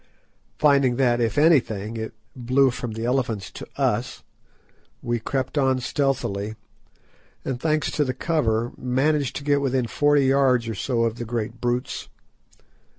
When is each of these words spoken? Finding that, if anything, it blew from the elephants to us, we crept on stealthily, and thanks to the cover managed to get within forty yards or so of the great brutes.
Finding 0.57 0.95
that, 0.95 1.21
if 1.21 1.37
anything, 1.37 1.95
it 1.95 2.15
blew 2.35 2.71
from 2.71 2.93
the 2.93 3.05
elephants 3.05 3.51
to 3.51 3.67
us, 3.77 4.23
we 5.03 5.19
crept 5.19 5.59
on 5.59 5.77
stealthily, 5.79 6.55
and 7.45 7.59
thanks 7.59 7.91
to 7.91 8.03
the 8.03 8.15
cover 8.15 8.71
managed 8.77 9.35
to 9.35 9.43
get 9.43 9.61
within 9.61 9.85
forty 9.85 10.25
yards 10.25 10.67
or 10.67 10.73
so 10.73 11.03
of 11.03 11.17
the 11.17 11.23
great 11.25 11.61
brutes. 11.61 12.09